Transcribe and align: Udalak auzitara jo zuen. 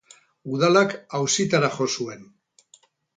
Udalak 0.53 0.95
auzitara 1.19 1.69
jo 1.75 1.87
zuen. 1.97 2.25